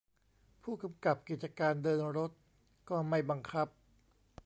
[0.63, 2.31] ผู้กำกับกิจการเดินรถ
[2.89, 3.67] ก็ไม่บังคับ